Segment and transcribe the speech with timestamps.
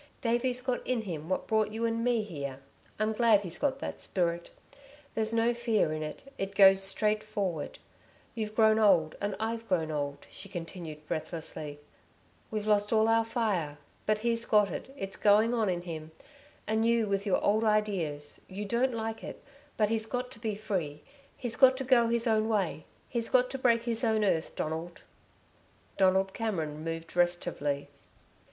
[0.21, 2.59] Davey's got in him what brought you and me here.
[2.97, 4.49] I'm glad he's got that spirit.
[5.13, 7.77] There's no fear in it it goes straight forward.
[8.33, 11.79] You've grown old and I've grown old," she continued breathlessly.
[12.49, 13.77] "We've lost all our fire,
[14.07, 16.13] but he's got it it's going on in him.
[16.65, 19.43] And you with your old ideas you don't like it
[19.77, 21.03] but he's got to be free
[21.37, 25.03] he's got to go his own way he's got to break his own earth, Donald."
[25.95, 27.87] Donald Cameron moved restively.